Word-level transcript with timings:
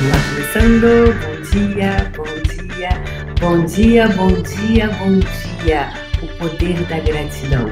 começando. 0.00 1.12
Bom 1.20 1.42
dia, 1.52 2.10
bom 2.16 2.42
dia, 2.48 2.88
bom 3.38 3.64
dia, 3.66 4.08
bom 4.08 4.42
dia, 4.42 4.88
bom 4.88 5.18
dia. 5.62 5.92
O 6.22 6.26
poder 6.38 6.82
da 6.86 6.98
gratidão. 7.00 7.70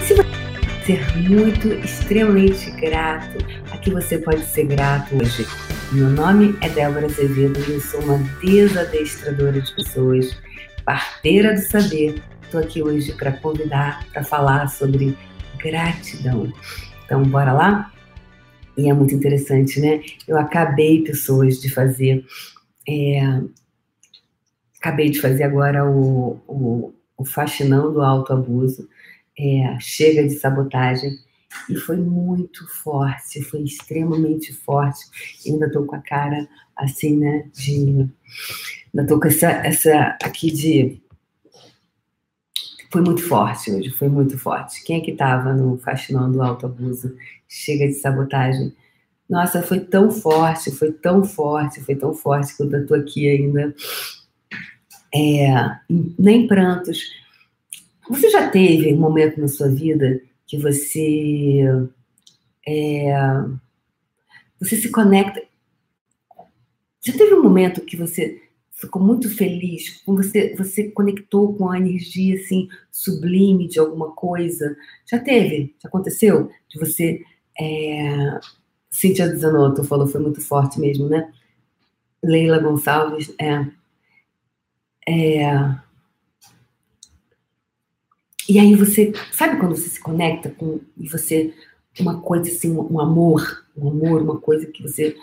Se 0.00 0.12
você 0.12 0.84
ser 0.84 1.18
muito, 1.28 1.68
extremamente 1.68 2.70
grato, 2.72 3.38
aqui 3.72 3.90
você 3.90 4.18
pode 4.18 4.44
ser 4.44 4.66
grato 4.66 5.16
hoje. 5.16 5.46
Meu 5.92 6.10
nome 6.10 6.54
é 6.60 6.68
Débora 6.68 7.06
Azevedo 7.06 7.58
e 7.66 7.72
eu 7.72 7.80
sou 7.80 8.00
uma 8.02 8.18
desadestradora 8.42 9.58
de 9.58 9.74
pessoas, 9.74 10.36
parteira 10.84 11.54
do 11.54 11.60
saber. 11.60 12.22
Estou 12.42 12.60
aqui 12.60 12.82
hoje 12.82 13.12
para 13.12 13.32
convidar, 13.32 14.04
para 14.12 14.22
falar 14.22 14.68
sobre 14.68 15.16
gratidão. 15.56 16.52
Então, 17.06 17.22
bora 17.22 17.54
lá? 17.54 17.90
E 18.76 18.88
é 18.88 18.92
muito 18.92 19.14
interessante, 19.14 19.80
né? 19.80 20.02
Eu 20.26 20.38
acabei, 20.38 21.02
pessoas, 21.02 21.60
de 21.60 21.68
fazer. 21.68 22.24
É, 22.88 23.20
acabei 24.78 25.10
de 25.10 25.20
fazer 25.20 25.44
agora 25.44 25.88
o, 25.88 26.40
o, 26.48 26.94
o 27.16 27.24
Faxinão 27.24 27.92
do 27.92 28.02
Autoabuso, 28.02 28.88
é, 29.38 29.76
Chega 29.80 30.22
de 30.22 30.34
Sabotagem, 30.34 31.18
e 31.68 31.76
foi 31.76 31.96
muito 31.96 32.66
forte, 32.68 33.42
foi 33.42 33.62
extremamente 33.62 34.52
forte. 34.52 35.04
Eu 35.44 35.54
ainda 35.54 35.70
tô 35.70 35.84
com 35.84 35.96
a 35.96 36.00
cara 36.00 36.48
assim, 36.76 37.16
né? 37.16 37.48
De. 37.52 38.08
Ainda 38.94 39.06
tô 39.06 39.20
com 39.20 39.28
essa, 39.28 39.50
essa 39.50 40.16
aqui 40.22 40.50
de. 40.50 41.02
Foi 42.92 43.00
muito 43.00 43.26
forte 43.26 43.72
hoje, 43.72 43.90
foi 43.90 44.08
muito 44.08 44.38
forte. 44.38 44.84
Quem 44.84 44.98
é 44.98 45.00
que 45.00 45.12
tava 45.12 45.54
no 45.54 45.78
Faxinão 45.78 46.30
do 46.30 46.42
Autoabuso? 46.42 47.16
chega 47.52 47.86
de 47.86 47.94
sabotagem. 47.94 48.74
Nossa, 49.28 49.62
foi 49.62 49.80
tão 49.80 50.10
forte, 50.10 50.70
foi 50.70 50.90
tão 50.92 51.24
forte, 51.24 51.82
foi 51.82 51.94
tão 51.94 52.14
forte 52.14 52.56
que 52.56 52.62
eu 52.62 52.80
estou 52.80 52.96
aqui 52.96 53.28
ainda. 53.28 53.74
É, 55.14 55.78
nem 56.18 56.46
prantos. 56.46 56.98
Você 58.08 58.30
já 58.30 58.48
teve 58.48 58.92
um 58.92 58.98
momento 58.98 59.40
na 59.40 59.48
sua 59.48 59.68
vida 59.68 60.20
que 60.46 60.56
você 60.56 61.64
é, 62.66 63.14
você 64.58 64.76
se 64.76 64.90
conecta? 64.90 65.42
Já 67.04 67.12
teve 67.12 67.34
um 67.34 67.42
momento 67.42 67.80
que 67.82 67.96
você 67.96 68.41
ficou 68.82 69.02
muito 69.02 69.30
feliz, 69.34 70.02
você 70.06 70.54
você 70.56 70.90
conectou 70.90 71.54
com 71.54 71.70
a 71.70 71.78
energia 71.78 72.36
assim 72.36 72.68
sublime 72.90 73.66
de 73.68 73.78
alguma 73.78 74.12
coisa? 74.12 74.76
Já 75.10 75.18
teve? 75.18 75.74
Já 75.82 75.88
aconteceu? 75.88 76.50
De 76.68 76.78
você 76.78 77.22
é, 77.58 78.40
Cíntia 78.90 79.34
Zanotto 79.36 79.84
falou, 79.84 80.06
foi 80.06 80.20
muito 80.20 80.40
forte 80.40 80.78
mesmo, 80.78 81.08
né? 81.08 81.32
Leila 82.22 82.58
Gonçalves, 82.58 83.34
é, 83.38 83.66
é, 85.08 85.76
e 88.48 88.58
aí 88.58 88.74
você, 88.74 89.12
sabe 89.32 89.58
quando 89.58 89.76
você 89.76 89.88
se 89.88 90.00
conecta 90.00 90.50
com, 90.50 90.80
e 90.96 91.08
você, 91.08 91.54
uma 91.98 92.20
coisa 92.20 92.50
assim, 92.50 92.72
um 92.72 93.00
amor, 93.00 93.64
um 93.76 93.88
amor, 93.88 94.22
uma 94.22 94.38
coisa 94.38 94.66
que 94.66 94.82
você, 94.82 95.16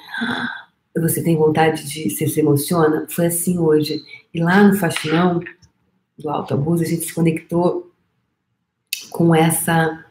você 0.95 1.23
tem 1.23 1.38
vontade 1.38 1.88
de, 1.88 2.09
você 2.09 2.28
se 2.28 2.40
emociona? 2.40 3.06
Foi 3.09 3.28
assim 3.28 3.58
hoje. 3.58 4.02
E 4.34 4.42
lá 4.42 4.64
no 4.64 4.78
Faxinão, 4.78 5.40
do 6.18 6.30
Alto 6.30 6.54
Abuso, 6.54 6.84
a 6.84 6.88
gente 6.88 7.06
se 7.06 7.14
conectou 7.14 7.92
com 9.09 9.34
essa 9.34 10.06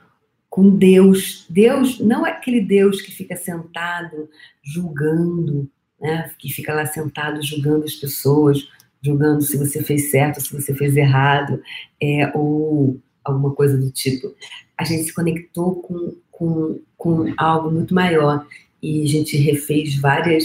com 0.48 0.70
Deus. 0.76 1.46
Deus 1.48 2.00
não 2.00 2.26
é 2.26 2.30
aquele 2.30 2.60
Deus 2.60 3.00
que 3.00 3.12
fica 3.12 3.36
sentado 3.36 4.28
julgando, 4.62 5.70
né? 6.00 6.30
que 6.38 6.48
fica 6.52 6.74
lá 6.74 6.86
sentado 6.86 7.42
julgando 7.42 7.84
as 7.84 7.94
pessoas, 7.94 8.68
julgando 9.02 9.42
se 9.42 9.56
você 9.56 9.82
fez 9.82 10.10
certo, 10.10 10.40
se 10.40 10.52
você 10.52 10.74
fez 10.74 10.96
errado, 10.96 11.62
é, 12.02 12.32
ou 12.34 12.98
alguma 13.22 13.54
coisa 13.54 13.76
do 13.76 13.90
tipo. 13.90 14.34
A 14.76 14.84
gente 14.84 15.04
se 15.04 15.14
conectou 15.14 15.76
com, 15.76 16.16
com, 16.30 16.80
com 16.96 17.34
algo 17.36 17.70
muito 17.70 17.94
maior 17.94 18.46
e 18.82 19.02
a 19.02 19.06
gente 19.06 19.36
refez 19.36 19.96
várias, 19.96 20.44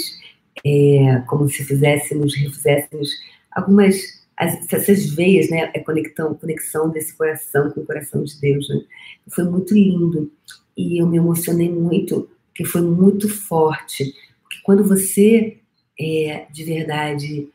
é, 0.66 1.22
como 1.28 1.50
se 1.50 1.64
fizéssemos, 1.64 2.36
refizéssemos 2.36 3.10
algumas 3.52 4.24
as, 4.36 4.72
essas 4.74 5.06
veias, 5.12 5.50
né, 5.50 5.72
a 5.76 5.80
conexão, 5.80 6.34
conexão 6.34 6.90
desse 6.90 7.16
coração 7.16 7.70
com 7.72 7.82
o 7.82 7.86
coração 7.86 8.24
de 8.24 8.40
Deus, 8.40 8.68
né? 8.68 8.82
Foi 9.30 9.44
muito 9.44 9.74
lindo 9.74 10.32
e 10.76 11.02
eu 11.02 11.08
me 11.08 11.18
emocionei 11.18 11.70
muito, 11.70 12.30
porque 12.48 12.66
foi 12.66 12.82
muito 12.82 13.30
forte. 13.30 14.14
Porque 14.42 14.58
quando 14.64 14.84
você 14.84 15.60
é, 16.00 16.48
de 16.52 16.64
verdade 16.64 17.50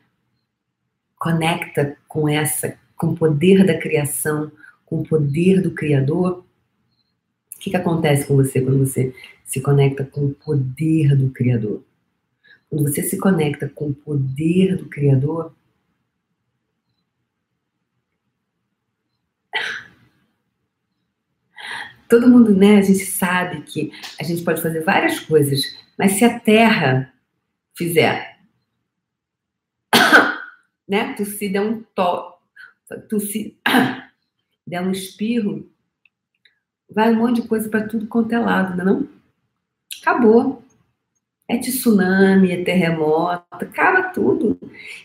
conecta 1.17 1.97
com 2.07 2.29
essa, 2.29 2.77
com 2.95 3.07
o 3.07 3.15
poder 3.15 3.65
da 3.65 3.77
criação, 3.77 4.51
com 4.85 5.01
o 5.01 5.07
poder 5.07 5.61
do 5.61 5.71
Criador, 5.71 6.45
o 7.55 7.59
que, 7.59 7.69
que 7.69 7.75
acontece 7.75 8.25
com 8.25 8.37
você 8.37 8.61
quando 8.61 8.79
você 8.79 9.13
se 9.43 9.59
conecta 9.59 10.05
com 10.05 10.27
o 10.27 10.33
poder 10.33 11.13
do 11.15 11.29
Criador? 11.29 11.83
Quando 12.69 12.83
você 12.83 13.01
se 13.01 13.17
conecta 13.17 13.67
com 13.67 13.89
o 13.89 13.95
poder 13.95 14.77
do 14.77 14.87
Criador, 14.87 15.55
todo 22.07 22.29
mundo, 22.29 22.55
né, 22.55 22.77
a 22.77 22.81
gente 22.81 23.05
sabe 23.05 23.61
que 23.61 23.91
a 24.19 24.23
gente 24.23 24.43
pode 24.43 24.61
fazer 24.61 24.83
várias 24.83 25.19
coisas, 25.19 25.61
mas 25.97 26.13
se 26.13 26.25
a 26.25 26.39
Terra 26.39 27.13
fizer, 27.75 28.39
né, 30.87 31.13
tu 31.13 31.25
se 31.25 31.49
der 31.49 31.61
um 31.61 31.83
to, 31.95 32.33
tu 33.07 33.19
se 33.19 33.57
der 34.65 34.81
um 34.81 34.91
espirro, 34.91 35.71
vai 36.89 37.11
um 37.11 37.17
monte 37.17 37.41
de 37.41 37.47
coisa 37.47 37.69
para 37.69 37.87
tudo 37.87 38.07
quanto 38.07 38.33
é 38.33 38.39
lado, 38.39 38.75
não, 38.77 39.03
é? 39.03 39.19
Acabou. 40.01 40.63
É 41.49 41.57
tsunami, 41.57 42.51
é 42.51 42.63
terremoto, 42.63 43.43
acaba 43.51 44.09
tudo. 44.09 44.57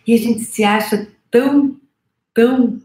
E 0.07 0.13
a 0.15 0.19
gente 0.19 0.41
se 0.41 0.63
acha 0.63 1.09
tão, 1.31 1.81
tão, 2.35 2.81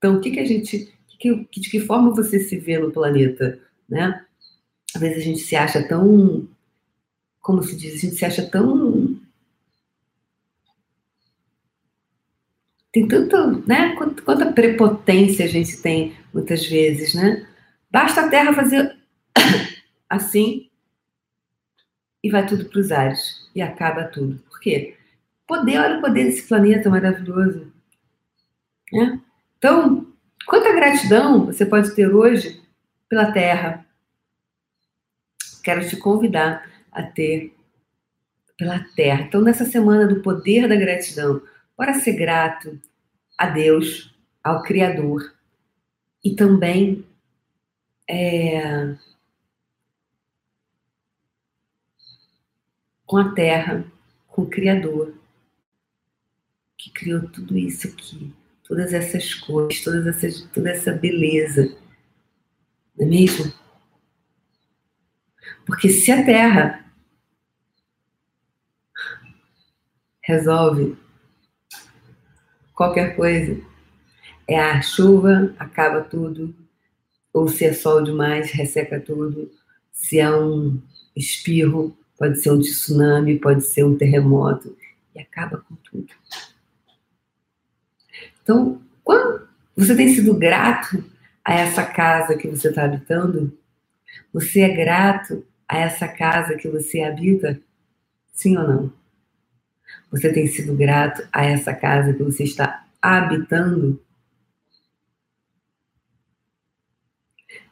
tão. 0.00 0.16
O 0.16 0.20
que, 0.20 0.30
que 0.30 0.40
a 0.40 0.46
gente 0.46 0.92
que, 1.22 1.60
de 1.60 1.70
que 1.70 1.80
forma 1.80 2.10
você 2.10 2.40
se 2.40 2.58
vê 2.58 2.78
no 2.78 2.90
planeta, 2.90 3.60
né? 3.88 4.24
Às 4.94 5.00
vezes 5.00 5.18
a 5.18 5.20
gente 5.20 5.40
se 5.40 5.54
acha 5.54 5.86
tão, 5.86 6.48
como 7.40 7.62
se 7.62 7.76
diz, 7.76 7.94
a 7.94 7.98
gente 7.98 8.16
se 8.16 8.24
acha 8.24 8.42
tão 8.42 9.20
tem 12.92 13.08
tanta, 13.08 13.46
né? 13.66 13.94
Quanta, 13.96 14.22
quanta 14.22 14.52
prepotência 14.52 15.44
a 15.46 15.48
gente 15.48 15.80
tem 15.80 16.14
muitas 16.34 16.66
vezes, 16.66 17.14
né? 17.14 17.46
Basta 17.90 18.22
a 18.22 18.28
Terra 18.28 18.52
fazer 18.52 18.96
assim 20.10 20.68
e 22.22 22.30
vai 22.30 22.46
tudo 22.46 22.64
para 22.66 22.80
os 22.80 22.92
ares 22.92 23.50
e 23.54 23.60
acaba 23.62 24.04
tudo. 24.04 24.38
Por 24.48 24.60
quê? 24.60 24.96
Poder, 25.46 25.78
olha 25.78 25.98
o 25.98 26.00
poder 26.00 26.24
desse 26.24 26.46
planeta 26.46 26.88
maravilhoso. 26.88 27.72
Né? 28.92 29.20
Então, 29.58 30.12
Quanta 30.46 30.72
gratidão 30.72 31.46
você 31.46 31.64
pode 31.64 31.94
ter 31.94 32.08
hoje 32.08 32.60
pela 33.08 33.32
Terra. 33.32 33.86
Quero 35.62 35.88
te 35.88 35.96
convidar 35.96 36.68
a 36.90 37.02
ter 37.02 37.54
pela 38.58 38.80
Terra. 38.96 39.22
Então, 39.22 39.40
nessa 39.40 39.64
semana 39.64 40.06
do 40.06 40.20
poder 40.20 40.68
da 40.68 40.76
gratidão, 40.76 41.42
para 41.76 41.94
ser 41.94 42.14
grato 42.14 42.78
a 43.38 43.46
Deus, 43.46 44.14
ao 44.42 44.62
Criador 44.62 45.32
e 46.24 46.34
também 46.34 47.06
é, 48.08 48.94
com 53.12 53.18
a 53.18 53.30
Terra, 53.34 53.84
com 54.26 54.40
o 54.40 54.48
Criador 54.48 55.12
que 56.78 56.90
criou 56.90 57.28
tudo 57.28 57.58
isso 57.58 57.86
aqui 57.86 58.34
todas 58.64 58.94
essas 58.94 59.34
cores, 59.34 59.84
todas 59.84 60.06
essas, 60.06 60.40
toda 60.44 60.70
essa 60.70 60.92
beleza. 60.92 61.76
Não 62.96 63.04
é 63.04 63.10
mesmo? 63.10 63.52
Porque 65.66 65.90
se 65.90 66.10
a 66.10 66.24
Terra 66.24 66.90
resolve 70.22 70.96
qualquer 72.72 73.14
coisa, 73.14 73.60
é 74.48 74.58
a 74.58 74.80
chuva, 74.80 75.54
acaba 75.58 76.00
tudo, 76.00 76.56
ou 77.30 77.46
se 77.46 77.66
é 77.66 77.74
sol 77.74 78.02
demais, 78.02 78.52
resseca 78.52 78.98
tudo, 78.98 79.52
se 79.92 80.18
há 80.18 80.34
um 80.34 80.80
espirro, 81.14 81.94
pode 82.22 82.40
ser 82.40 82.52
um 82.52 82.60
tsunami, 82.60 83.36
pode 83.36 83.62
ser 83.62 83.82
um 83.82 83.98
terremoto, 83.98 84.78
e 85.12 85.18
acaba 85.18 85.58
com 85.58 85.74
tudo. 85.74 86.06
Então, 88.40 88.80
quando 89.02 89.48
você 89.74 89.96
tem 89.96 90.14
sido 90.14 90.32
grato 90.32 91.04
a 91.44 91.52
essa 91.52 91.84
casa 91.84 92.36
que 92.36 92.46
você 92.46 92.68
está 92.68 92.84
habitando, 92.84 93.58
você 94.32 94.60
é 94.60 94.68
grato 94.68 95.44
a 95.68 95.78
essa 95.78 96.06
casa 96.06 96.54
que 96.54 96.68
você 96.68 97.02
habita? 97.02 97.60
Sim 98.32 98.56
ou 98.56 98.68
não? 98.68 98.92
Você 100.12 100.32
tem 100.32 100.46
sido 100.46 100.76
grato 100.76 101.26
a 101.32 101.44
essa 101.44 101.74
casa 101.74 102.12
que 102.12 102.22
você 102.22 102.44
está 102.44 102.86
habitando? 103.02 104.00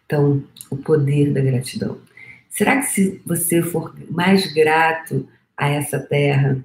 Então, 0.04 0.42
o 0.68 0.76
poder 0.76 1.32
da 1.32 1.40
gratidão. 1.40 2.00
Será 2.60 2.76
que 2.76 2.88
se 2.88 3.22
você 3.24 3.62
for 3.62 3.94
mais 4.10 4.52
grato 4.52 5.26
a 5.56 5.66
essa 5.70 5.98
terra, 5.98 6.62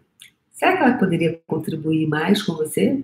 será 0.52 0.76
que 0.76 0.84
ela 0.84 0.98
poderia 0.98 1.40
contribuir 1.48 2.06
mais 2.06 2.44
com 2.44 2.52
você? 2.52 3.02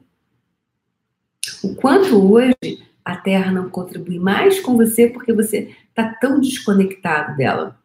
O 1.63 1.73
quanto 1.73 2.21
hoje 2.33 2.85
a 3.05 3.15
terra 3.15 3.49
não 3.49 3.69
contribui 3.69 4.19
mais 4.19 4.59
com 4.59 4.75
você 4.75 5.07
porque 5.07 5.31
você 5.31 5.73
está 5.87 6.13
tão 6.19 6.41
desconectado 6.41 7.37
dela? 7.37 7.79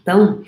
Então, 0.00 0.42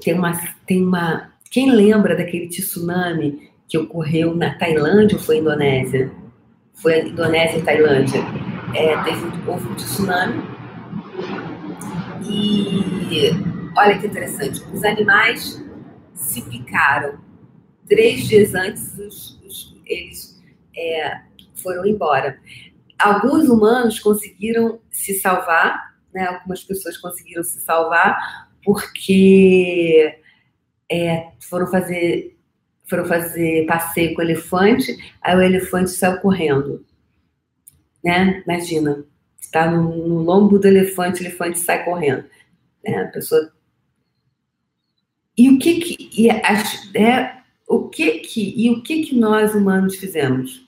tem 0.00 0.14
uma, 0.14 0.32
tem 0.64 0.80
uma. 0.80 1.32
Quem 1.50 1.72
lembra 1.72 2.14
daquele 2.14 2.46
tsunami 2.46 3.50
que 3.68 3.78
ocorreu 3.78 4.32
na 4.36 4.54
Tailândia 4.54 5.18
ou 5.18 5.24
foi 5.24 5.38
Indonésia? 5.38 6.12
Foi 6.74 7.00
Indonésia 7.00 7.58
e 7.58 7.62
Tailândia. 7.62 8.20
É, 8.76 8.96
teve, 9.02 9.50
houve 9.50 9.66
um 9.66 9.74
tsunami. 9.74 10.59
E 12.28 13.30
olha 13.76 13.98
que 13.98 14.06
interessante, 14.06 14.62
os 14.72 14.84
animais 14.84 15.62
se 16.14 16.42
picaram. 16.42 17.18
Três 17.88 18.28
dias 18.28 18.54
antes, 18.54 18.98
os, 18.98 19.40
os, 19.44 19.76
eles 19.86 20.40
é, 20.76 21.20
foram 21.56 21.86
embora. 21.86 22.38
Alguns 22.98 23.48
humanos 23.48 23.98
conseguiram 23.98 24.80
se 24.90 25.18
salvar, 25.20 25.96
né? 26.12 26.26
algumas 26.26 26.62
pessoas 26.62 26.96
conseguiram 26.98 27.42
se 27.42 27.60
salvar, 27.60 28.48
porque 28.64 30.20
é, 30.90 31.30
foram 31.40 31.66
fazer 31.66 32.36
foram 32.88 33.04
fazer 33.04 33.66
passeio 33.66 34.16
com 34.16 34.20
o 34.20 34.24
elefante, 34.24 34.98
aí 35.22 35.36
o 35.36 35.40
elefante 35.40 35.90
saiu 35.90 36.18
correndo. 36.18 36.84
Né? 38.04 38.42
Imagina, 38.44 39.04
está 39.40 39.70
no, 39.70 40.08
no, 40.08 40.22
lombo 40.22 40.58
do 40.58 40.68
elefante, 40.68 41.22
o 41.22 41.26
elefante 41.26 41.58
sai 41.58 41.84
correndo. 41.84 42.24
Né? 42.84 43.02
A 43.02 43.08
pessoa. 43.08 43.52
E 45.36 45.48
o 45.48 45.58
que 45.58 45.80
que. 45.80 46.10
E 46.22 46.28
é, 46.30 47.42
o 47.68 47.88
que 47.88 48.18
que. 48.18 48.54
E 48.56 48.70
o 48.70 48.82
que 48.82 49.04
que 49.04 49.16
nós 49.16 49.54
humanos 49.54 49.96
fizemos? 49.96 50.66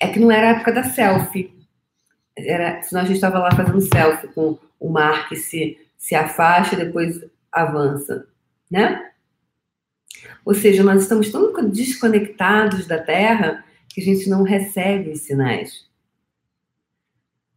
É 0.00 0.08
que 0.08 0.18
não 0.18 0.30
era 0.30 0.48
a 0.48 0.50
época 0.56 0.72
da 0.72 0.84
selfie. 0.84 1.52
Era, 2.36 2.82
senão 2.82 3.02
a 3.02 3.04
gente 3.04 3.16
estava 3.16 3.38
lá 3.38 3.50
fazendo 3.52 3.80
selfie 3.80 4.28
com 4.28 4.58
o 4.80 4.90
mar 4.90 5.28
que 5.28 5.36
se 5.36 5.78
se 6.04 6.14
afasta 6.14 6.74
e 6.74 6.84
depois 6.84 7.18
avança, 7.50 8.26
né? 8.70 9.10
Ou 10.44 10.54
seja, 10.54 10.82
nós 10.82 11.00
estamos 11.00 11.32
tão 11.32 11.50
desconectados 11.70 12.86
da 12.86 12.98
Terra 12.98 13.64
que 13.88 14.02
a 14.02 14.04
gente 14.04 14.28
não 14.28 14.42
recebe 14.42 15.12
os 15.12 15.20
sinais. 15.20 15.88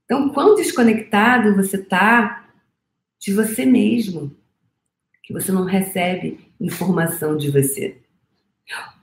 Então, 0.07 0.29
quão 0.29 0.55
desconectado 0.55 1.53
você 1.53 1.75
está 1.75 2.49
de 3.19 3.33
você 3.33 3.65
mesmo, 3.65 4.33
que 5.21 5.33
você 5.33 5.51
não 5.51 5.65
recebe 5.65 6.49
informação 6.61 7.35
de 7.35 7.51
você. 7.51 7.97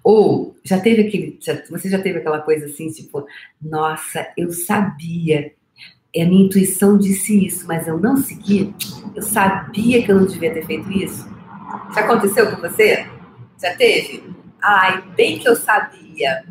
Ou 0.02 0.56
já 0.64 0.80
teve 0.80 1.06
aquele, 1.06 1.38
já, 1.40 1.62
você 1.68 1.90
já 1.90 2.00
teve 2.00 2.20
aquela 2.20 2.40
coisa 2.40 2.64
assim, 2.64 2.90
tipo, 2.90 3.26
nossa, 3.60 4.32
eu 4.34 4.50
sabia 4.50 5.54
é, 6.14 6.22
a 6.22 6.26
minha 6.26 6.44
intuição 6.44 6.96
disse 6.96 7.44
isso, 7.44 7.66
mas 7.66 7.88
eu 7.88 7.98
não 7.98 8.16
segui. 8.16 8.72
Eu 9.16 9.22
sabia 9.22 10.00
que 10.00 10.12
eu 10.12 10.20
não 10.20 10.26
devia 10.26 10.54
ter 10.54 10.64
feito 10.64 10.90
isso. 10.92 11.28
Já 11.92 12.02
aconteceu 12.02 12.48
com 12.50 12.60
você? 12.60 13.04
Já 13.60 13.74
teve? 13.74 14.22
Ai, 14.62 15.02
bem 15.16 15.40
que 15.40 15.48
eu 15.48 15.56
sabia. 15.56 16.44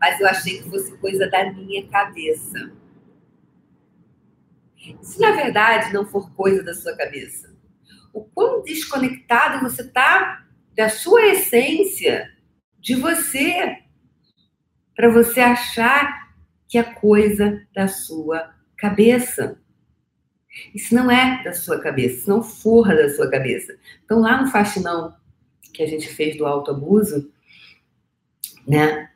Mas 0.00 0.18
eu 0.18 0.26
achei 0.26 0.62
que 0.62 0.70
fosse 0.70 0.96
coisa 0.96 1.28
da 1.28 1.52
minha 1.52 1.86
cabeça. 1.88 2.72
Se 5.02 5.20
na 5.20 5.32
verdade 5.32 5.92
não 5.92 6.06
for 6.06 6.32
coisa 6.34 6.62
da 6.62 6.74
sua 6.74 6.96
cabeça, 6.96 7.54
o 8.12 8.22
quão 8.22 8.62
desconectado 8.62 9.62
você 9.62 9.82
está 9.82 10.44
da 10.74 10.88
sua 10.88 11.26
essência, 11.26 12.30
de 12.78 12.94
você, 12.94 13.78
para 14.94 15.10
você 15.10 15.40
achar 15.40 16.28
que 16.68 16.78
é 16.78 16.82
coisa 16.82 17.66
da 17.74 17.88
sua 17.88 18.54
cabeça. 18.76 19.60
Isso 20.74 20.94
não 20.94 21.10
é 21.10 21.42
da 21.42 21.52
sua 21.52 21.80
cabeça, 21.80 22.18
isso 22.18 22.30
não 22.30 22.42
forra 22.42 22.94
da 22.94 23.08
sua 23.08 23.30
cabeça. 23.30 23.76
Então, 24.04 24.20
lá 24.20 24.40
no 24.40 24.50
faxinão 24.50 25.14
que 25.72 25.82
a 25.82 25.86
gente 25.86 26.08
fez 26.08 26.36
do 26.36 26.46
autoabuso, 26.46 27.32
né? 28.66 29.10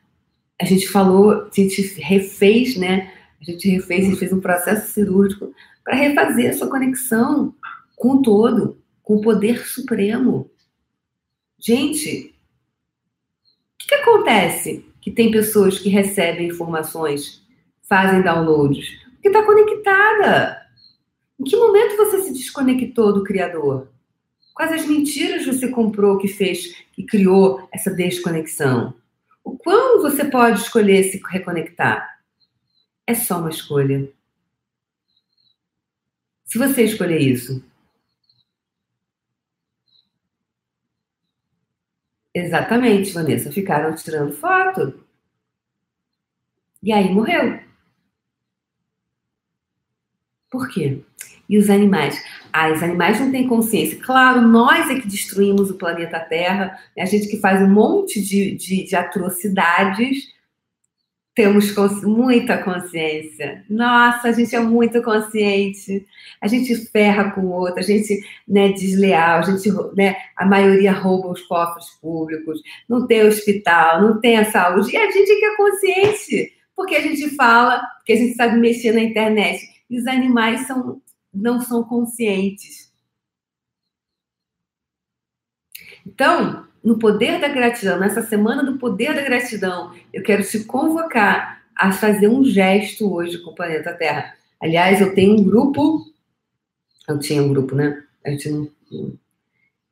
A 0.61 0.65
gente 0.65 0.87
falou, 0.87 1.47
a 1.47 1.49
gente 1.53 1.81
refez, 1.99 2.77
né? 2.77 3.12
A 3.43 3.51
gente 3.51 3.69
refez 3.69 4.07
e 4.07 4.15
fez 4.15 4.31
um 4.31 4.39
processo 4.39 4.93
cirúrgico 4.93 5.53
para 5.83 5.95
refazer 5.95 6.49
a 6.49 6.53
sua 6.53 6.69
conexão 6.69 7.53
com 7.97 8.13
o 8.13 8.21
todo, 8.21 8.81
com 9.01 9.17
o 9.17 9.21
poder 9.21 9.67
supremo. 9.67 10.49
Gente, 11.59 12.33
o 13.73 13.77
que, 13.77 13.87
que 13.87 13.95
acontece 13.95 14.85
que 15.01 15.11
tem 15.11 15.29
pessoas 15.29 15.77
que 15.77 15.89
recebem 15.89 16.47
informações, 16.47 17.45
fazem 17.81 18.21
downloads, 18.21 18.97
porque 19.15 19.27
está 19.27 19.43
conectada. 19.43 20.61
Em 21.37 21.43
que 21.43 21.57
momento 21.57 21.97
você 21.97 22.21
se 22.21 22.31
desconectou 22.31 23.11
do 23.11 23.23
Criador? 23.23 23.89
Quais 24.53 24.71
as 24.71 24.87
mentiras 24.87 25.45
você 25.45 25.67
comprou 25.67 26.17
que 26.17 26.29
fez, 26.29 26.73
que 26.93 27.03
criou 27.03 27.67
essa 27.73 27.91
desconexão? 27.91 28.93
O 29.43 29.57
quando 29.57 30.01
você 30.01 30.23
pode 30.23 30.61
escolher 30.61 31.03
se 31.03 31.21
reconectar? 31.29 32.12
É 33.07 33.13
só 33.13 33.39
uma 33.39 33.49
escolha. 33.49 34.11
Se 36.45 36.57
você 36.57 36.83
escolher 36.83 37.19
isso, 37.19 37.63
Exatamente, 42.33 43.13
Vanessa. 43.13 43.51
Ficaram 43.51 43.93
tirando 43.95 44.33
foto. 44.33 45.03
E 46.81 46.91
aí 46.91 47.13
morreu. 47.13 47.59
Por 50.49 50.67
quê? 50.69 51.01
E 51.47 51.57
os 51.57 51.69
animais? 51.69 52.23
Ah, 52.51 52.71
os 52.71 52.81
animais 52.81 53.19
não 53.19 53.31
têm 53.31 53.47
consciência. 53.47 53.99
Claro, 54.01 54.41
nós 54.41 54.89
é 54.89 54.99
que 54.99 55.07
destruímos 55.07 55.69
o 55.69 55.77
planeta 55.77 56.19
Terra, 56.19 56.79
né? 56.95 57.03
a 57.03 57.05
gente 57.05 57.27
que 57.27 57.39
faz 57.39 57.61
um 57.61 57.69
monte 57.69 58.21
de, 58.21 58.55
de, 58.55 58.83
de 58.85 58.95
atrocidades, 58.95 60.33
temos 61.35 61.71
cons 61.71 62.03
muita 62.03 62.57
consciência. 62.59 63.65
Nossa, 63.69 64.27
a 64.27 64.31
gente 64.31 64.55
é 64.55 64.59
muito 64.59 65.01
consciente. 65.01 66.05
A 66.39 66.47
gente 66.47 66.75
ferra 66.75 67.31
com 67.31 67.41
o 67.41 67.51
outro, 67.51 67.79
a 67.79 67.83
gente 67.83 68.23
né, 68.47 68.71
desleal, 68.71 69.39
a 69.39 69.41
gente, 69.41 69.71
né, 69.95 70.15
a 70.37 70.45
maioria 70.45 70.91
rouba 70.91 71.29
os 71.29 71.41
cofres 71.41 71.89
públicos, 72.01 72.61
não 72.87 73.07
tem 73.07 73.25
hospital, 73.25 74.01
não 74.01 74.19
tem 74.19 74.37
a 74.37 74.51
saúde. 74.51 74.91
E 74.93 74.97
a 74.97 75.09
gente 75.09 75.39
que 75.39 75.45
é 75.45 75.55
consciente, 75.55 76.53
porque 76.75 76.95
a 76.95 77.01
gente 77.01 77.35
fala, 77.35 77.81
porque 77.97 78.13
a 78.13 78.17
gente 78.17 78.35
sabe 78.35 78.57
mexer 78.59 78.91
na 78.91 79.01
internet 79.01 79.63
e 79.89 79.99
os 79.99 80.05
animais 80.05 80.67
são, 80.67 81.01
não 81.33 81.59
são 81.61 81.83
conscientes. 81.83 82.91
Então, 86.05 86.67
no 86.83 86.99
poder 86.99 87.39
da 87.39 87.47
gratidão, 87.47 87.99
nessa 87.99 88.21
semana 88.21 88.63
do 88.63 88.77
poder 88.77 89.15
da 89.15 89.21
gratidão, 89.21 89.93
eu 90.11 90.21
quero 90.21 90.43
te 90.43 90.63
convocar 90.65 91.63
a 91.75 91.91
fazer 91.91 92.27
um 92.27 92.43
gesto 92.43 93.11
hoje 93.11 93.37
com 93.39 93.51
o 93.51 93.55
planeta 93.55 93.93
Terra. 93.93 94.33
Aliás, 94.61 94.99
eu 94.99 95.15
tenho 95.15 95.39
um 95.39 95.43
grupo, 95.43 96.05
eu 97.07 97.19
tinha 97.19 97.41
um 97.41 97.49
grupo, 97.49 97.75
né? 97.75 98.03
Eu 98.25 98.37
tinha 98.37 98.55
um, 98.55 98.69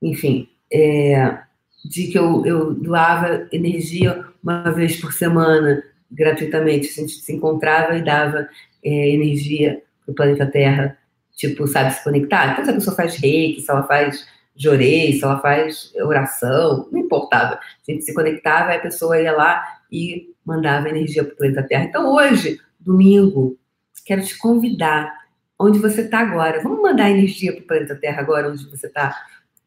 enfim, 0.02 0.50
é, 0.72 1.40
de 1.86 2.08
que 2.08 2.18
eu, 2.18 2.46
eu 2.46 2.74
doava 2.74 3.48
energia 3.52 4.26
uma 4.44 4.72
vez 4.72 5.00
por 5.00 5.14
semana, 5.14 5.84
gratuitamente. 6.10 6.90
A 6.90 7.02
gente 7.02 7.14
se 7.14 7.34
encontrava 7.34 7.96
e 7.98 8.04
dava 8.04 8.50
é, 8.84 9.10
energia 9.10 9.82
do 10.06 10.14
planeta 10.14 10.46
Terra, 10.46 10.98
tipo, 11.36 11.66
sabe, 11.68 11.94
se 11.94 12.04
conectar. 12.04 12.52
Então, 12.52 12.66
se 12.66 12.72
a 12.72 12.74
pessoa 12.74 12.96
faz 12.96 13.16
reiki, 13.16 13.62
se 13.62 13.72
ela 13.72 13.84
faz 13.84 14.28
jorei, 14.56 15.14
se 15.14 15.24
ela 15.24 15.40
faz 15.40 15.94
oração, 15.96 16.88
não 16.92 17.00
importava. 17.00 17.56
A 17.56 17.92
gente 17.92 18.04
se 18.04 18.14
conectava 18.14 18.74
a 18.74 18.80
pessoa 18.80 19.20
ia 19.20 19.32
lá 19.32 19.64
e 19.92 20.34
mandava 20.46 20.90
energia 20.90 21.24
para 21.24 21.34
o 21.34 21.38
planeta 21.38 21.64
Terra. 21.64 21.84
Então, 21.86 22.14
hoje, 22.14 22.60
domingo, 22.80 23.58
quero 24.06 24.24
te 24.24 24.38
convidar, 24.38 25.12
onde 25.60 25.80
você 25.80 26.02
está 26.02 26.20
agora, 26.20 26.62
vamos 26.62 26.82
mandar 26.82 27.10
energia 27.10 27.54
para 27.54 27.62
o 27.62 27.68
planeta 27.68 27.96
Terra 27.96 28.22
agora, 28.22 28.50
onde 28.50 28.70
você 28.70 28.88
está. 28.88 29.16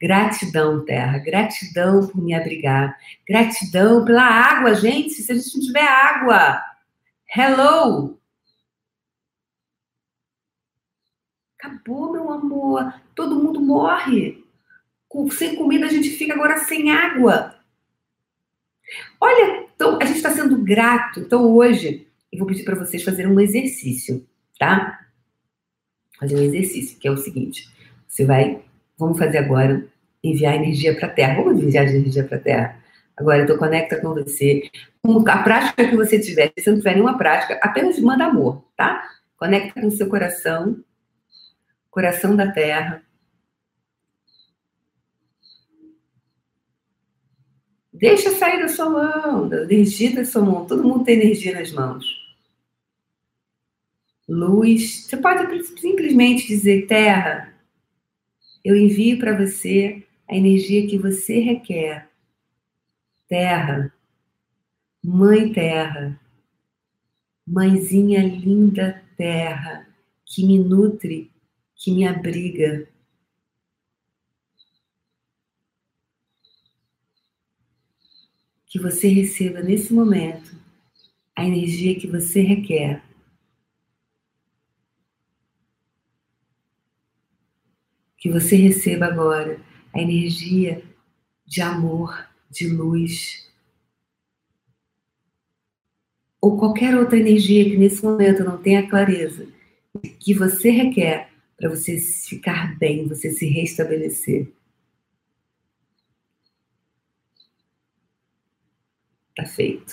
Gratidão, 0.01 0.85
Terra, 0.85 1.19
gratidão 1.19 2.07
por 2.07 2.23
me 2.23 2.35
abrigar, 2.35 2.97
gratidão 3.27 4.05
pela 4.05 4.25
água, 4.25 4.75
gente. 4.75 5.15
Se 5.15 5.33
a 5.33 5.35
gente 5.35 5.57
não 5.57 5.65
tiver 5.65 5.87
água, 5.87 6.61
hello, 7.35 8.19
Acabou, 11.65 12.13
meu 12.13 12.31
amor. 12.31 12.93
Todo 13.15 13.43
mundo 13.43 13.59
morre. 13.59 14.44
Sem 15.31 15.57
comida, 15.57 15.87
a 15.87 15.91
gente 15.91 16.11
fica 16.11 16.35
agora 16.35 16.59
sem 16.59 16.91
água. 16.91 17.55
Olha, 19.21 19.67
então 19.75 19.99
a 20.01 20.05
gente 20.05 20.17
está 20.17 20.31
sendo 20.31 20.63
grato. 20.63 21.21
Então 21.21 21.53
hoje 21.55 22.07
eu 22.33 22.39
vou 22.39 22.49
pedir 22.49 22.65
para 22.65 22.75
vocês 22.75 23.03
fazerem 23.03 23.31
um 23.31 23.41
exercício, 23.41 24.27
tá? 24.59 25.07
Fazer 26.19 26.37
um 26.37 26.43
exercício, 26.43 26.99
que 26.99 27.09
é 27.09 27.11
o 27.11 27.17
seguinte: 27.17 27.69
você 28.07 28.25
vai, 28.25 28.63
vamos 28.99 29.19
fazer 29.19 29.39
agora, 29.39 29.87
enviar 30.23 30.55
energia 30.55 30.95
para 30.97 31.07
a 31.07 31.11
Terra. 31.11 31.43
Vamos 31.43 31.63
enviar 31.63 31.87
energia 31.87 32.25
para 32.25 32.37
a 32.37 32.41
Terra. 32.41 32.85
Agora, 33.17 33.43
então 33.43 33.57
conecta 33.57 34.01
com 34.01 34.13
você. 34.13 34.69
A 35.29 35.43
prática 35.43 35.89
que 35.89 35.97
você 35.97 36.19
tiver, 36.19 36.53
se 36.59 36.65
você 36.65 36.71
não 36.71 36.79
tiver 36.79 36.95
nenhuma 36.95 37.17
prática, 37.17 37.59
apenas 37.63 37.99
manda 38.01 38.25
amor, 38.25 38.65
tá? 38.77 39.09
Conecta 39.37 39.81
com 39.81 39.87
o 39.87 39.91
seu 39.91 40.09
coração, 40.09 40.83
coração 41.91 42.35
da 42.35 42.51
Terra. 42.51 43.04
Deixa 47.95 48.33
sair 48.33 48.61
da 48.61 48.69
sua 48.69 48.91
mão, 48.91 49.49
da 49.49 49.63
energia 49.63 50.13
da 50.13 50.25
sua 50.25 50.43
mão. 50.43 50.67
Todo 50.67 50.83
mundo 50.83 51.05
tem 51.05 51.15
energia 51.15 51.55
nas 51.55 51.71
mãos. 51.71 52.05
Luz. 54.29 55.05
Você 55.05 55.17
pode 55.17 55.65
simplesmente 55.79 56.49
dizer, 56.49 56.89
Terra, 56.89 57.55
eu 58.65 58.77
envio 58.77 59.19
para 59.19 59.37
você 59.37 60.03
a 60.29 60.35
energia 60.35 60.89
que 60.89 60.99
você 60.99 61.39
requer. 61.39 62.09
Terra, 63.29 63.95
Mãe 65.03 65.53
Terra, 65.53 66.19
Mãezinha 67.47 68.23
linda 68.27 69.03
Terra, 69.17 69.87
que 70.25 70.45
me 70.45 70.59
nutre, 70.59 71.31
que 71.77 71.93
me 71.93 72.09
abriga, 72.09 72.89
que 78.75 78.81
você 78.81 79.07
receba 79.07 79.63
nesse 79.63 79.95
momento 79.95 80.53
a 81.37 81.45
energia 81.45 81.95
que 81.95 82.09
você 82.09 82.41
requer. 82.41 83.01
Que 88.19 88.29
você 88.29 88.57
receba 88.57 89.07
agora 89.07 89.61
a 89.93 90.03
energia 90.03 90.83
de 91.47 91.63
amor, 91.63 92.29
de 92.51 92.67
luz, 92.67 93.49
ou 96.41 96.59
qualquer 96.59 96.99
outra 96.99 97.17
energia 97.17 97.65
que 97.65 97.77
nesse 97.77 98.03
momento 98.03 98.43
não 98.43 98.61
tenha 98.61 98.91
clareza, 98.91 99.47
que 100.19 100.35
você 100.35 100.71
requer 100.71 101.31
para 101.57 101.71
você 101.71 101.97
ficar 101.97 102.77
bem, 102.77 103.07
você 103.07 103.31
se 103.31 103.47
restabelecer. 103.47 104.53
Tá 109.37 109.45
feito. 109.45 109.93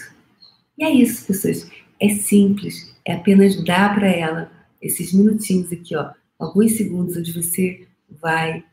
E 0.78 0.84
é 0.84 0.92
isso, 0.92 1.26
pessoas. 1.28 1.70
É 2.00 2.10
simples. 2.10 2.96
É 3.06 3.14
apenas 3.14 3.64
dar 3.64 3.96
para 3.96 4.08
ela 4.08 4.52
esses 4.82 5.14
minutinhos 5.14 5.72
aqui, 5.72 5.96
ó, 5.96 6.12
alguns 6.40 6.76
segundos 6.76 7.16
onde 7.16 7.32
você 7.32 7.88
vai 8.10 8.64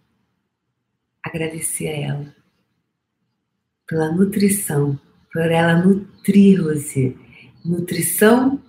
agradecer 1.23 1.89
a 1.89 1.97
ela 1.97 2.35
pela 3.87 4.13
nutrição, 4.13 4.99
por 5.33 5.51
ela 5.51 5.83
nutrir 5.83 6.63
você. 6.63 7.17
Nutrição, 7.65 8.63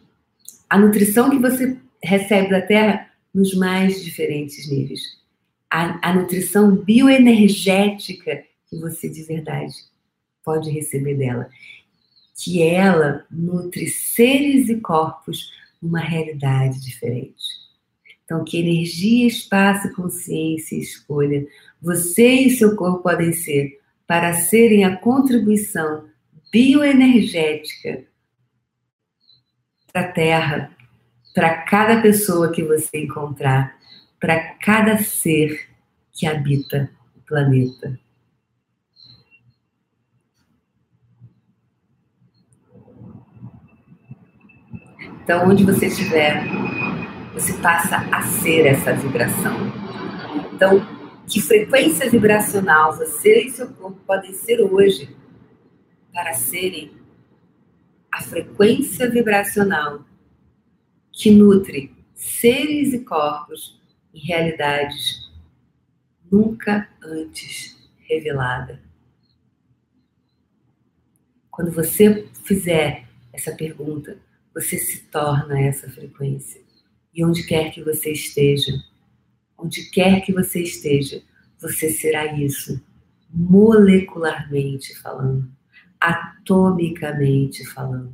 a 0.70 0.78
nutrição 0.78 1.30
que 1.30 1.38
você 1.38 1.78
recebe 2.04 2.50
da 2.50 2.62
terra 2.62 3.10
nos 3.34 3.54
mais 3.54 4.04
diferentes 4.04 4.70
níveis. 4.70 5.02
A, 5.70 6.10
a 6.10 6.14
nutrição 6.14 6.76
bioenergética 6.76 8.44
que 8.70 8.80
você 8.80 9.10
de 9.10 9.24
verdade 9.24 9.74
pode 10.44 10.70
receber 10.70 11.16
dela 11.16 11.50
que 12.44 12.62
ela 12.62 13.26
nutre 13.30 13.88
seres 13.88 14.70
e 14.70 14.80
corpos 14.80 15.52
numa 15.82 16.00
realidade 16.00 16.80
diferente. 16.80 17.60
Então, 18.24 18.44
que 18.44 18.60
energia, 18.60 19.28
espaço, 19.28 19.94
consciência 19.94 20.76
e 20.76 20.82
escolha 20.82 21.46
você 21.82 22.30
e 22.32 22.50
seu 22.50 22.76
corpo 22.76 23.04
podem 23.04 23.32
ser 23.32 23.80
para 24.06 24.34
serem 24.34 24.84
a 24.84 24.98
contribuição 24.98 26.10
bioenergética 26.52 28.04
para 29.92 30.02
a 30.02 30.12
Terra, 30.12 30.78
para 31.34 31.62
cada 31.64 32.02
pessoa 32.02 32.52
que 32.52 32.64
você 32.64 33.00
encontrar, 33.00 33.78
para 34.20 34.54
cada 34.56 34.98
ser 34.98 35.70
que 36.12 36.28
habita 36.28 36.92
o 37.16 37.22
planeta. 37.22 38.00
Então, 45.30 45.48
onde 45.48 45.64
você 45.64 45.86
estiver, 45.86 46.44
você 47.36 47.54
passa 47.62 47.98
a 48.12 48.24
ser 48.24 48.66
essa 48.66 48.96
vibração. 48.96 49.58
Então, 50.52 50.80
que 51.28 51.40
frequência 51.40 52.10
vibracional 52.10 52.98
você 52.98 53.44
e 53.44 53.52
seu 53.52 53.72
corpo 53.76 54.02
podem 54.08 54.34
ser 54.34 54.60
hoje 54.60 55.16
para 56.12 56.34
serem 56.34 56.98
a 58.12 58.24
frequência 58.24 59.08
vibracional 59.08 60.04
que 61.12 61.30
nutre 61.30 61.96
seres 62.16 62.92
e 62.94 63.06
corpos 63.06 63.80
em 64.12 64.22
realidades 64.22 65.32
nunca 66.32 66.90
antes 67.04 67.78
revelada. 68.00 68.82
Quando 71.52 71.70
você 71.70 72.28
fizer 72.34 73.08
essa 73.32 73.52
pergunta, 73.52 74.18
você 74.60 74.78
se 74.78 75.04
torna 75.06 75.60
essa 75.62 75.90
frequência. 75.90 76.62
E 77.14 77.24
onde 77.24 77.44
quer 77.44 77.72
que 77.72 77.82
você 77.82 78.12
esteja, 78.12 78.74
onde 79.58 79.90
quer 79.90 80.22
que 80.22 80.34
você 80.34 80.62
esteja, 80.62 81.24
você 81.58 81.90
será 81.90 82.38
isso, 82.38 82.82
molecularmente 83.30 84.94
falando, 85.00 85.50
atomicamente 86.00 87.66
falando, 87.68 88.14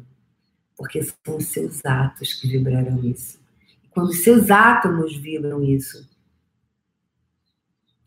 porque 0.78 1.02
são 1.04 1.38
os 1.38 1.46
seus 1.46 1.84
atos 1.84 2.34
que 2.34 2.48
vibrarão 2.48 3.04
isso. 3.04 3.40
E 3.84 3.88
quando 3.88 4.10
os 4.10 4.24
seus 4.24 4.52
átomos 4.52 5.16
vibram 5.16 5.64
isso, 5.64 6.08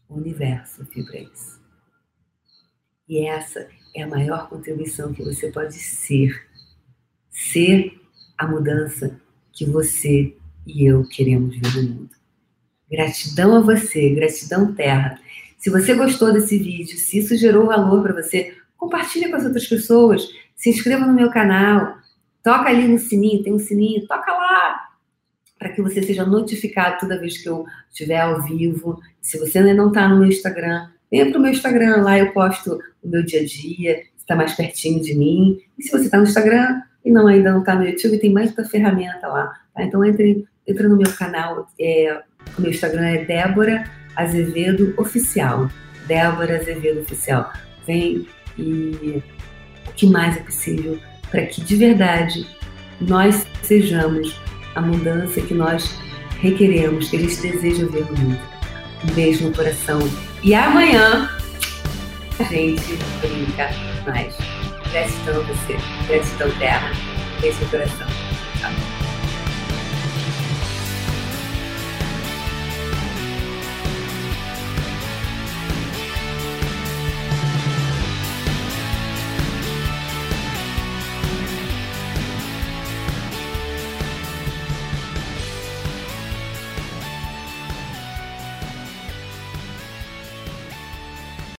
o 0.09 0.15
universo 0.15 0.85
vibra 0.85 1.19
isso. 1.19 1.61
E 3.09 3.27
essa 3.27 3.69
é 3.95 4.03
a 4.03 4.09
maior 4.09 4.49
contribuição 4.49 5.13
que 5.13 5.25
você 5.25 5.51
pode 5.51 5.75
ser. 5.75 6.47
Ser 7.31 7.99
a 8.39 8.47
mudança 8.47 9.21
que 9.53 9.65
você 9.65 10.35
e 10.67 10.87
eu 10.87 11.05
queremos 11.09 11.57
ver 11.57 11.83
no 11.83 11.95
mundo. 11.95 12.11
Gratidão 12.91 13.57
a 13.57 13.61
você, 13.61 14.11
gratidão 14.11 14.75
terra. 14.75 15.19
Se 15.59 15.71
você 15.71 15.95
gostou 15.95 16.33
desse 16.33 16.57
vídeo, 16.57 16.97
se 16.97 17.19
isso 17.19 17.37
gerou 17.37 17.67
valor 17.67 18.03
para 18.03 18.23
você, 18.23 18.55
compartilhe 18.77 19.29
com 19.29 19.37
as 19.37 19.45
outras 19.45 19.67
pessoas, 19.67 20.29
se 20.55 20.71
inscreva 20.71 21.05
no 21.05 21.13
meu 21.13 21.31
canal, 21.31 21.97
toca 22.43 22.69
ali 22.69 22.87
no 22.87 22.99
sininho, 22.99 23.43
tem 23.43 23.53
um 23.53 23.59
sininho, 23.59 24.07
toca 24.07 24.33
lá, 24.33 24.89
para 25.59 25.71
que 25.71 25.83
você 25.83 26.03
seja 26.03 26.25
notificado 26.25 26.99
toda 27.01 27.19
vez 27.19 27.39
que 27.39 27.49
eu 27.49 27.67
estiver 27.91 28.21
ao 28.21 28.43
vivo. 28.43 29.01
Se 29.21 29.39
você 29.39 29.59
ainda 29.59 29.75
não 29.75 29.89
está 29.89 30.09
no 30.09 30.19
meu 30.19 30.29
Instagram, 30.29 30.89
venha 31.11 31.29
para 31.29 31.39
o 31.39 31.43
meu 31.43 31.51
Instagram, 31.51 31.97
lá 32.03 32.19
eu 32.19 32.33
posto 32.33 32.79
o 33.03 33.09
meu 33.09 33.25
dia 33.25 33.41
a 33.41 33.45
dia, 33.45 34.03
está 34.17 34.37
mais 34.37 34.55
pertinho 34.55 35.03
de 35.03 35.15
mim. 35.15 35.61
E 35.77 35.83
se 35.83 35.91
você 35.91 36.05
está 36.05 36.19
no 36.19 36.25
Instagram, 36.25 36.81
e 37.05 37.11
não 37.11 37.27
ainda 37.27 37.53
não 37.53 37.61
está 37.61 37.75
no 37.75 37.87
YouTube, 37.87 38.19
tem 38.19 38.33
mais 38.33 38.55
da 38.55 38.65
ferramenta 38.65 39.27
lá. 39.27 39.55
Tá? 39.75 39.83
Então 39.83 40.05
entre, 40.05 40.47
entre 40.67 40.89
no 40.89 40.97
meu 40.97 41.11
canal, 41.13 41.69
é, 41.81 42.23
o 42.57 42.61
meu 42.61 42.71
Instagram 42.71 43.07
é 43.07 43.25
Débora 43.25 43.85
Azevedo 44.17 44.95
Oficial. 44.97 45.71
Débora 46.07 46.57
Azevedo 46.57 47.01
Oficial. 47.01 47.53
Vem 47.87 48.27
e 48.59 49.23
o 49.87 49.93
que 49.93 50.07
mais 50.07 50.37
é 50.37 50.41
possível 50.41 50.99
para 51.31 51.47
que 51.47 51.61
de 51.61 51.77
verdade 51.77 52.47
nós 53.01 53.47
sejamos 53.63 54.41
a 54.75 54.81
mudança 54.81 55.41
que 55.41 55.55
nós 55.55 55.99
requeremos, 56.41 57.11
que 57.11 57.17
a 57.17 57.21
gente 57.21 57.41
deseja 57.41 57.87
ver 57.87 58.05
no 58.07 58.17
mundo. 58.17 58.41
Um 59.05 59.15
beijo 59.15 59.47
no 59.47 59.55
coração. 59.55 59.99
E 60.43 60.55
amanhã 60.55 61.29
a 62.39 62.43
gente 62.45 62.97
brinca 63.21 63.71
mais. 64.07 64.58
Gratidão 64.91 65.41
a 65.41 65.45
você. 65.45 65.77
Gratidão 66.07 66.51
terra. 66.59 66.93
Beijo 67.41 67.61
no 67.61 67.71
coração. 67.71 68.07
Tchau. 68.59 68.98